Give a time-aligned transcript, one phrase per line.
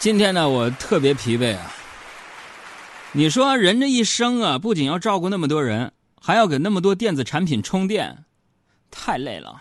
[0.00, 1.72] 今天呢，我特别疲惫啊。
[3.10, 8.24] 你说人这一生啊，不仅要照顾那么多人，还要给那么多电子产品充电，
[8.92, 9.60] 太累了。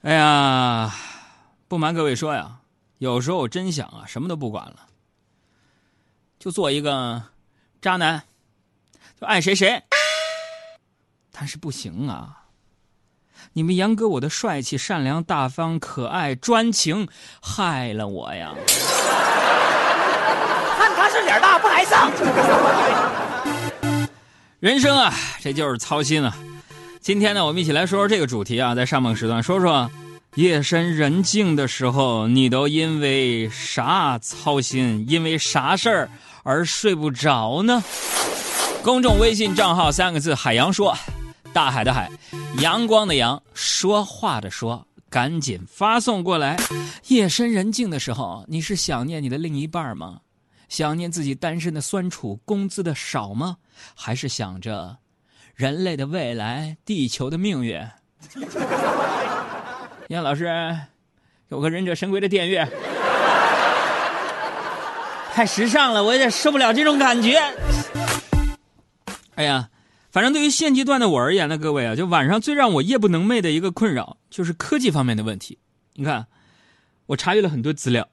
[0.00, 0.94] 哎呀，
[1.68, 2.60] 不瞒各位说呀，
[2.96, 4.86] 有时候我真想啊，什么都不管了，
[6.38, 7.22] 就做一个
[7.82, 8.22] 渣男，
[9.20, 9.82] 就爱谁谁。
[11.30, 12.45] 但是不行啊。
[13.52, 17.08] 你们杨哥，我的帅气、善良、大方、可爱、专情，
[17.40, 18.52] 害了我呀！
[20.78, 22.10] 看他是脸大不挨上。
[24.60, 26.36] 人生啊，这就是操心啊！
[27.00, 29.90] 今天呢，我们一起来说说这个主题啊，在上半时段说说
[30.34, 35.04] 夜深人静的时候，你都因为啥操心？
[35.08, 36.10] 因为啥事儿
[36.42, 37.82] 而睡不着呢？
[38.82, 40.96] 公众微信账号三个字：海洋说。
[41.56, 42.10] 大海的海，
[42.58, 46.54] 阳光的阳，说话的说，赶紧发送过来。
[47.06, 50.20] 夜深人静的时候，你是想念你的另一半吗？
[50.68, 53.56] 想念自己单身的酸楚，工资的少吗？
[53.94, 54.98] 还是想着
[55.54, 57.80] 人类的未来，地球的命运？
[60.08, 60.78] 杨老师，
[61.48, 62.68] 有个忍者神龟的电乐，
[65.32, 67.40] 太时尚了，我有点受不了这种感觉。
[69.36, 69.66] 哎呀！
[70.16, 75.58] 反正对于现阶段的我而言呢，各位啊，就晚上最让我夜不能寐的一个困扰，就是科技方面的问题。
[75.92, 76.26] 你看，
[77.04, 78.08] 我查阅了很多资料，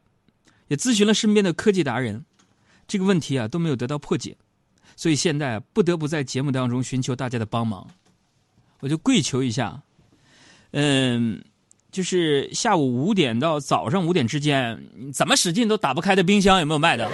[0.68, 2.26] 也咨询了身边的科技达人，
[2.90, 4.36] 这个问题啊都没有得到破解，
[4.98, 7.88] 所以现在不得不在节目当中寻求大家的帮忙。
[8.82, 9.82] 我就跪求一下，
[10.72, 11.42] 嗯，
[11.90, 14.78] 就是下午五点到早上五点之间，
[15.14, 17.10] 怎么使劲都打不开的冰箱有没有卖的？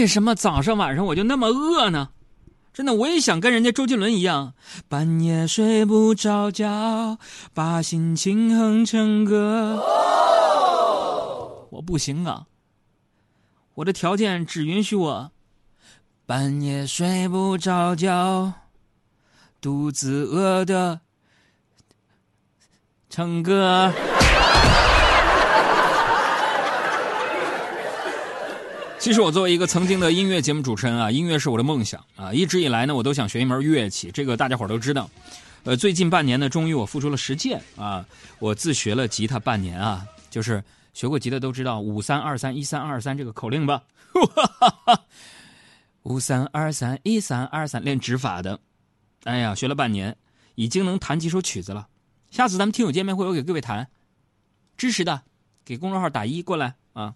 [0.00, 2.08] 为什么早上晚上我就那么饿呢？
[2.72, 4.54] 真的，我也想跟人家周杰伦一样，
[4.88, 7.18] 半夜睡不着觉，
[7.52, 9.84] 把心情哼成歌。
[11.70, 12.46] 我不行啊，
[13.74, 15.32] 我的条件只允许我
[16.24, 18.54] 半夜睡不着觉，
[19.60, 21.02] 肚子饿的
[23.10, 23.92] 唱歌。
[29.00, 35.08] 其实我作为一个曾经的音乐节目主持人啊，音乐是我的梦想啊，一直以来呢，我都想学一门乐器，这个大家伙都知道。
[35.64, 38.04] 呃，最近半年呢，终于我付出了实践啊，
[38.38, 40.62] 我自学了吉他半年啊，就是
[40.92, 43.82] 学过吉他都知道五三二三一三二三这个口令吧，
[46.04, 48.60] 五三二三一三二三练指法的，
[49.24, 50.14] 哎呀，学了半年，
[50.56, 51.88] 已经能弹几首曲子了。
[52.30, 53.88] 下次咱们听友见面会，我给各位弹，
[54.76, 55.22] 支持的
[55.64, 57.14] 给公众号打一过来啊。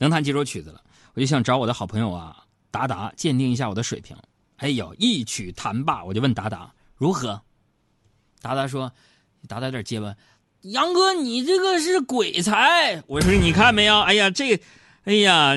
[0.00, 0.80] 能弹几首曲子了，
[1.12, 4.16] 我就想找我的好朋友啊，达达鉴定一下我的水平。
[4.56, 7.42] 哎呦，一曲弹罢，我就问达达如何？
[8.40, 8.90] 达达说
[9.46, 10.16] ：“达达有点结巴，
[10.62, 14.00] 杨哥，你这个是鬼才。”我说：“你看没有？
[14.00, 14.58] 哎呀，这，
[15.04, 15.52] 哎呀，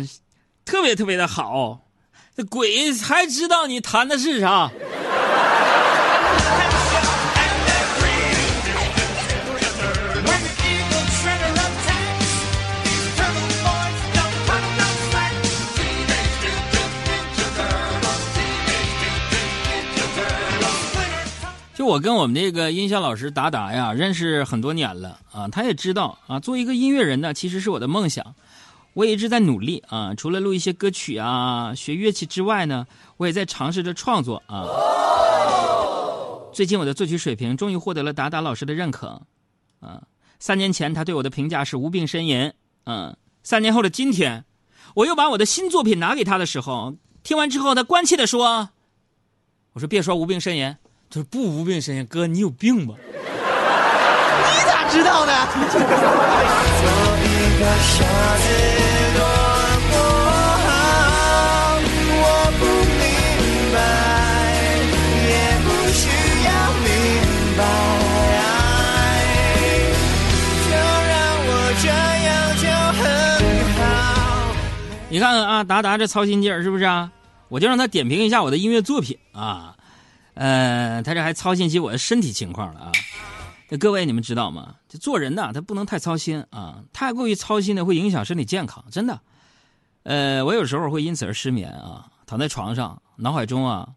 [0.66, 1.88] 特别特别的好，
[2.36, 4.70] 这鬼才知道你弹的是啥。”
[21.84, 28.34] 我跟我们这个音效老师达达呀，认识很多年了啊，他也知道啊，做一个音乐人呢，其实是我的梦想，
[28.94, 30.16] 我也一直在努力啊。
[30.16, 34.66] 除了录一些歌曲啊，学乐器之外呢，我也在尝试着创作啊。
[36.54, 39.22] 最近我的作曲水平终于获得了达达老师的认可
[39.80, 40.02] 啊。
[40.40, 42.54] 三年前他对我的评价是无病呻吟，
[42.86, 44.46] 嗯，三年后的今天，
[44.96, 48.70] 我又把我的新作品拿给他的时候，听完之后他关切的说
[49.74, 50.76] ：“我说别说无病呻吟。”
[51.13, 52.96] 他说不无病呻吟，哥你有病吧？
[53.06, 55.31] 你咋知道的？
[75.09, 77.11] 你看看啊，达达这操心劲儿是不是啊？
[77.49, 79.76] 我就让他点评一下我的音乐作品啊。
[80.35, 82.91] 呃，他这还操心起我的身体情况了啊！
[83.70, 84.76] 那各位你们知道吗？
[84.90, 89.20] 这做人呐，他不能太操心啊，太过于操心的会影响身体健康，真的。
[90.03, 93.88] 呃，我有时候会因此而失眠啊，躺在床上，脑海中啊，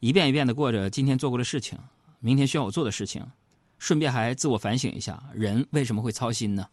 [0.00, 1.78] 一遍一遍的过着今天做过的事情，
[2.20, 3.24] 明天需要我做的事情，
[3.78, 6.66] 顺便还自我反省一下，人为什么会操心呢？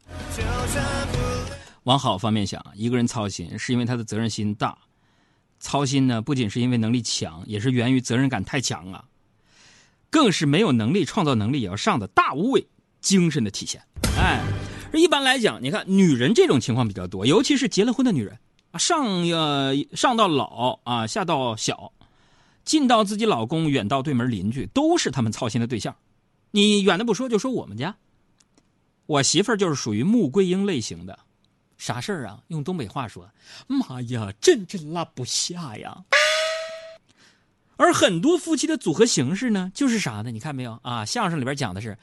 [1.83, 4.77] 往好方面想，一个人操心是因为他的责任心大。
[5.63, 9.05] 操心呢，不仅是因为能力强，也是源于责任感太强啊。
[10.09, 12.67] 更是没有能力、创造能力也要上的大无畏
[12.99, 13.81] 精神的体现。
[14.17, 14.43] 哎，
[14.93, 18.37] 一般来讲，你看女人这种情况比较多，尤其是结了婚的女人
[18.71, 21.93] 啊，上呀上到老啊，下到小，
[22.65, 25.95] 近到自己老公，远到对门邻居，都是他们操心的对象。
[26.51, 27.95] 你远的不说，就说我们家，
[29.05, 31.17] 我媳妇儿就是属于穆桂英类型的，
[31.83, 32.41] 啥事儿啊？
[32.47, 33.29] 用东北话说，
[33.67, 36.05] 妈呀，真真拉不下呀。
[37.75, 40.31] 而很多夫妻的组合形式呢，就是啥呢？
[40.31, 41.03] 你看没有啊？
[41.03, 41.97] 相声里边讲的是，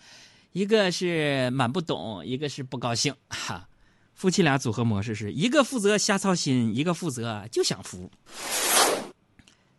[0.52, 3.14] 一个是满不懂，一个是不高兴。
[3.30, 3.66] 哈，
[4.12, 8.10] 夫妻俩组合模式是一个负责瞎操心，一个负责就想福。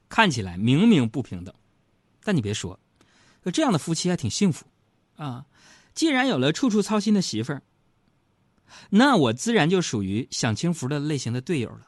[0.09, 1.53] 看起来明明不平等，
[2.23, 2.79] 但你别说。
[3.53, 4.65] 这样的夫妻还挺幸福，
[5.17, 5.45] 啊！
[5.93, 7.61] 既然有了处处操心的媳妇儿，
[8.89, 11.87] 那我自然就属于享清福的类型的队友了。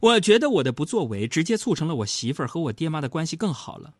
[0.00, 3.92] 我觉得我的不作为直接促成了我媳妇儿和我爹妈的关系更好了。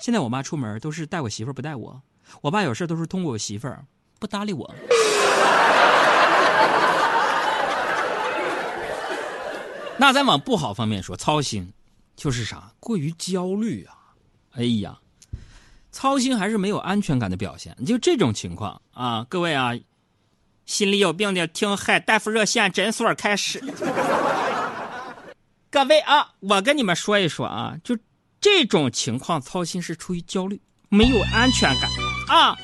[0.00, 2.00] 现在我妈出门都是带我媳妇儿不带我，
[2.40, 3.84] 我爸有事都是通过我媳妇儿
[4.18, 4.74] 不搭理我。
[9.98, 11.70] 那咱往不好方面说，操心
[12.16, 12.72] 就是啥？
[12.78, 13.94] 过于焦虑啊！
[14.52, 14.98] 哎呀！
[15.90, 19.72] 操心还是没有安全感的表现，就这种情况啊，各位啊，
[20.68, 23.58] 心里有病的听海大夫热线诊所开始。
[25.70, 27.96] 各位啊，我跟你们说一说啊，就
[28.38, 30.60] 这种情况，操心是出于焦虑，
[30.90, 31.90] 没有安全感
[32.28, 32.54] 啊。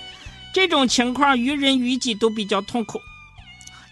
[0.53, 3.01] 这种情况于人于己都比较痛苦。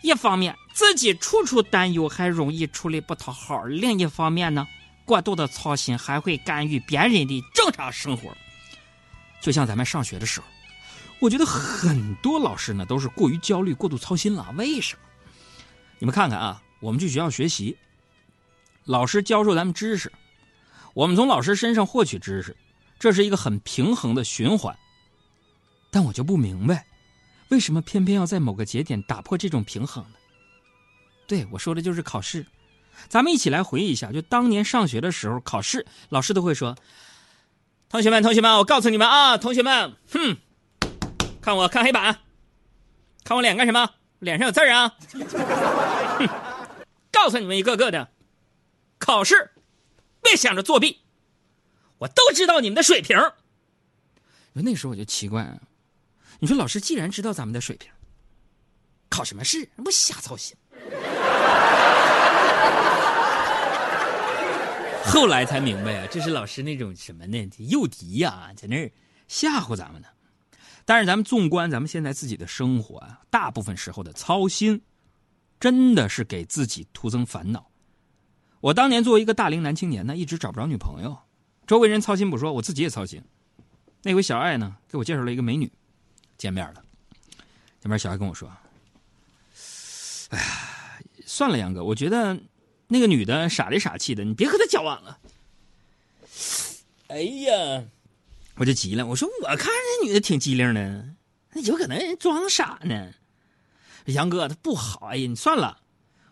[0.03, 4.69] 一方面自己处处担忧，还容易处理不讨好；另一方面呢，
[5.07, 8.31] 过度的操心还会干预别人的正常生活。
[9.41, 10.47] 就像咱们上学的时候，
[11.23, 14.53] 我觉得很多老师呢都是过于焦虑、过度操心了。
[14.59, 15.03] 为什么？
[16.01, 17.77] 你们看看啊，我们去学校学习，
[18.87, 20.11] 老师教授咱们知识，
[20.95, 22.57] 我们从老师身上获取知识，
[22.99, 24.77] 这是一个很平衡的循环。
[25.93, 26.87] 但我就不明白，
[27.51, 30.17] 为什么偏偏要在某个节点打破这种平衡呢？
[31.29, 32.45] 对我说的就是考试。
[33.09, 36.77] 咱们一起来回忆一下，就当年上学的时候，考试老师都会说。
[37.89, 40.39] 同学们，同学们，我告诉你们啊，同学们，哼，
[41.43, 42.21] 看我看黑板，
[43.25, 43.91] 看我脸干什么？
[44.21, 44.95] 脸上有字啊！
[47.11, 48.09] 告诉你们一个个的，
[48.99, 49.51] 考试
[50.23, 51.01] 别想着作弊，
[51.99, 53.19] 我都知道你们的水平。
[54.53, 55.59] 那时候我就奇怪，
[56.39, 57.91] 你说老师既然知道咱们的水平，
[59.09, 59.69] 考什么试？
[59.83, 60.57] 不瞎操心。
[65.05, 67.51] 后来才明白啊，这是老师那种什么呢？
[67.59, 68.89] 诱敌呀，在那儿
[69.27, 70.07] 吓唬咱们呢。
[70.85, 74.83] 但是咱们纵观咱们现在自己的生活啊，大部分时候的操心，
[75.59, 77.71] 真的是给自己徒增烦恼。
[78.61, 81.19] 我当年作为一个大龄男青年呢，一直找不着女朋友，
[81.67, 83.23] 周围人操心不说，我自己也操心。
[84.03, 85.71] 那回小爱呢，给我介绍了一个美女，
[86.37, 86.83] 见面了。
[87.81, 88.51] 见面小爱跟我说
[90.31, 90.45] ：“哎呀，
[91.27, 92.39] 算了，杨哥，我觉得。”
[92.89, 95.19] 那个女的傻里傻气的，你别和她交往了。
[97.09, 97.85] 哎呀，
[98.57, 101.05] 我就急了，我说我看这女的挺机灵的，
[101.53, 103.13] 那有可能人装傻呢。
[104.07, 105.79] 杨哥她不好，哎呀，你算了。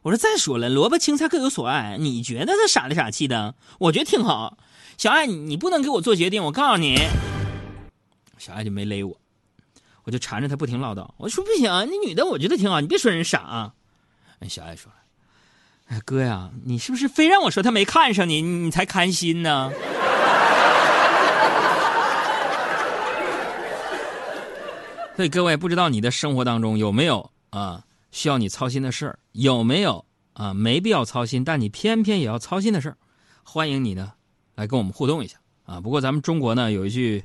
[0.02, 4.58] 我说再说了，萝卜青菜各有所爱，你觉得她傻里傻气的，我觉得挺好。
[4.96, 6.98] 小爱，你不能给我做决定，我告诉你。
[8.38, 9.16] 小爱就没勒我，
[10.04, 11.08] 我就缠着她不停唠叨。
[11.16, 13.74] 我说不行，那女的我觉得挺好，你别说人傻啊。
[14.48, 14.96] 小爱说了。
[15.86, 19.70] 哎，哥呀，你是不是非让我说他没看上你，你才开心呢？
[25.20, 29.18] 所以各位，不知道你的生活当中有没有啊需要你操心的事儿？
[29.32, 32.96] 有没有啊没必要操心，但你偏偏也要操心的事儿？
[33.42, 34.14] 欢迎你呢
[34.54, 35.36] 来跟我们互动一下
[35.66, 35.78] 啊！
[35.78, 37.22] 不过咱们中国呢有一句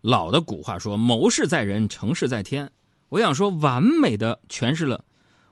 [0.00, 2.68] 老的古话说：“谋事在人，成事在天。”
[3.08, 5.04] 我想说，完美的诠释了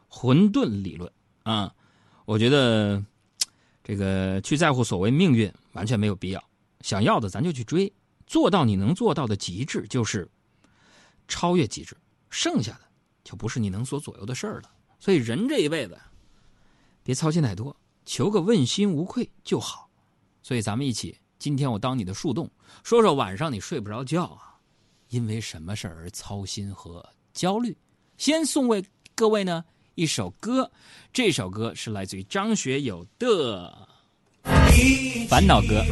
[0.09, 1.09] 混沌理论
[1.45, 1.73] 啊。
[2.25, 3.01] 我觉得，
[3.85, 6.43] 这个去在乎所谓命运完全没有必要。
[6.81, 7.93] 想要的咱就去追，
[8.27, 10.29] 做到你能做到的极致就是
[11.31, 11.97] 超越极致，
[12.29, 12.81] 剩下的
[13.25, 14.71] 就不是你能所左右的事儿了。
[14.99, 15.99] 所以人这一辈子，
[17.03, 19.89] 别操心太多，求个问心无愧就好。
[20.43, 22.51] 所以咱们一起，今天我当你的树洞，
[22.83, 24.59] 说说晚上你睡不着觉啊，
[25.09, 27.75] 因为什么事儿而操心和焦虑？
[28.19, 28.85] 先送为
[29.15, 29.65] 各位呢。
[29.97, 30.71] 一首歌，
[31.13, 33.89] 这首歌是来自于张学友的
[35.29, 35.83] 《烦恼歌》。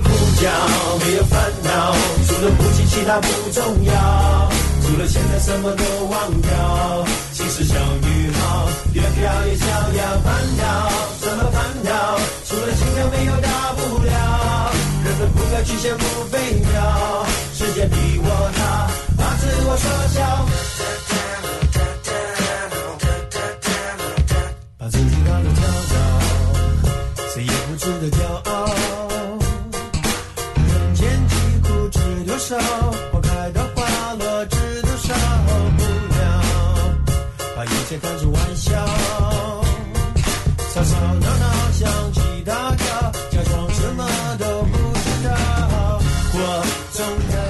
[4.89, 7.05] 除了，现在什么都忘掉。
[7.31, 10.19] 心事像雨好越飘越逍遥。
[10.25, 10.89] 烦恼
[11.21, 12.19] 什么烦恼？
[12.47, 14.73] 除了心跳没有大不了。
[15.05, 16.98] 人们不该去羡慕飞鸟。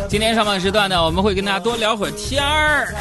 [0.09, 2.95] 今天上半时段呢，我们会跟大家多聊会儿天儿，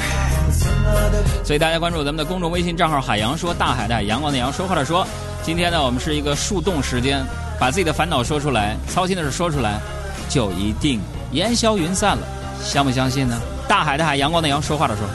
[1.42, 5.08] 所以大家关注咱们的公众微信账号“海洋说大海的海阳光的阳说话的说”。
[5.42, 7.26] 今天呢，我们是一个树洞时间，
[7.58, 9.80] 把自己的烦恼说出来，操心的事说出来，
[10.28, 11.00] 就一定
[11.32, 12.28] 烟消云散了。
[12.62, 13.40] 相不相信呢？
[13.70, 15.08] 大海的海，阳光的阳，说话的说。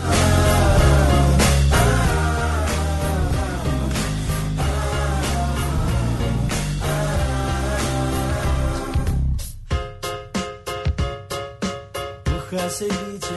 [12.72, 13.28] 和谁比较，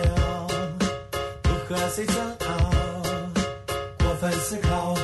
[1.43, 2.71] 不和谁争拗，
[3.99, 4.94] 过分思考，